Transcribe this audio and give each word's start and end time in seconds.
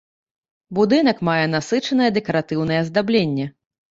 Будынак 0.77 1.19
мае 1.27 1.43
насычанае 1.55 2.09
дэкаратыўнае 2.17 2.79
аздабленне. 2.87 3.45